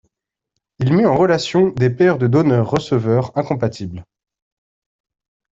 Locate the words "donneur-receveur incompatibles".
2.25-4.03